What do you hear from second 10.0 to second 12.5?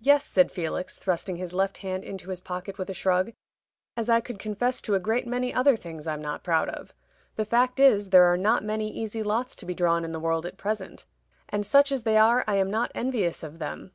in the world at present; and such as they are